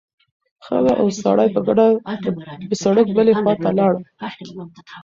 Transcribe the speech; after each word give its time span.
ښځه 0.65 0.93
او 1.01 1.07
سړی 1.21 1.47
په 1.55 1.59
ګډه 1.67 1.87
د 2.69 2.71
سړک 2.83 3.07
بلې 3.17 3.33
خوا 3.39 3.53
ته 3.63 3.69
لاړل. 3.77 4.03